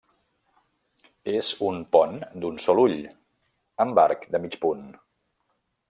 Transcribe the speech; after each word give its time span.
És 1.33 1.49
un 1.67 1.77
pont 1.97 2.17
d'un 2.45 2.57
sol 2.65 2.81
ull, 2.87 2.99
amb 3.87 4.03
arc 4.09 4.27
de 4.37 4.43
mig 4.47 4.63
punt. 4.65 4.87